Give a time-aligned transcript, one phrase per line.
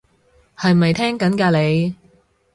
[0.57, 1.95] 係咪聽緊㗎你？